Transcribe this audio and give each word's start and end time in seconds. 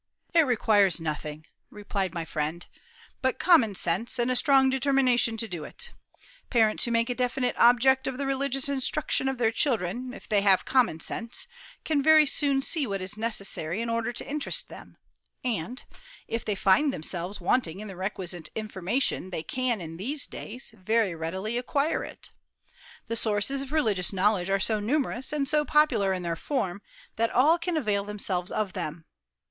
"It 0.33 0.47
requires 0.47 0.99
nothing," 0.99 1.45
replied 1.69 2.11
my 2.11 2.25
friend, 2.25 2.65
"but 3.21 3.37
common 3.37 3.75
sense, 3.75 4.17
and 4.17 4.31
a 4.31 4.35
strong 4.35 4.67
determination 4.71 5.37
to 5.37 5.47
do 5.47 5.63
it. 5.63 5.91
Parents 6.49 6.85
who 6.85 6.91
make 6.91 7.11
a 7.11 7.13
definite 7.13 7.55
object 7.59 8.07
of 8.07 8.17
the 8.17 8.25
religious 8.25 8.67
instruction 8.67 9.29
of 9.29 9.37
their 9.37 9.51
children, 9.51 10.11
if 10.15 10.27
they 10.27 10.41
have 10.41 10.65
common 10.65 11.01
sense, 11.01 11.45
can 11.85 12.01
very 12.01 12.25
soon 12.25 12.63
see 12.63 12.87
what 12.87 12.99
is 12.99 13.15
necessary 13.15 13.79
in 13.79 13.91
order 13.91 14.11
to 14.11 14.27
interest 14.27 14.69
them; 14.69 14.97
and, 15.43 15.83
if 16.27 16.43
they 16.43 16.55
find 16.55 16.91
themselves 16.91 17.39
wanting 17.39 17.79
in 17.79 17.87
the 17.87 17.95
requisite 17.95 18.49
information, 18.55 19.29
they 19.29 19.43
can, 19.43 19.79
in 19.81 19.97
these 19.97 20.25
days, 20.25 20.73
very 20.75 21.13
readily 21.13 21.59
acquire 21.59 22.03
it. 22.03 22.31
The 23.05 23.15
sources 23.15 23.61
of 23.61 23.71
religious 23.71 24.11
knowledge 24.11 24.49
are 24.49 24.59
so 24.59 24.79
numerous, 24.79 25.31
and 25.31 25.47
so 25.47 25.63
popular 25.63 26.11
in 26.11 26.23
their 26.23 26.35
form, 26.35 26.81
that 27.17 27.29
all 27.29 27.59
can 27.59 27.77
avail 27.77 28.03
themselves 28.03 28.51
of 28.51 28.73
them. 28.73 29.05